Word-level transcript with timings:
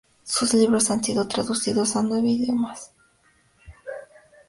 Sus 0.23 0.55
libros 0.55 0.89
han 0.89 1.03
sido 1.03 1.27
traducidos 1.27 1.95
a 1.95 2.01
nueve 2.01 2.27
idiomas. 2.29 2.91